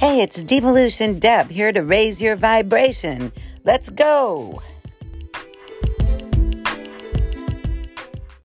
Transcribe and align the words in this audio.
Hey, 0.00 0.22
it's 0.22 0.42
Devolution 0.42 1.18
Deb 1.18 1.50
here 1.50 1.72
to 1.72 1.82
raise 1.82 2.22
your 2.22 2.34
vibration. 2.34 3.32
Let's 3.64 3.90
go! 3.90 4.62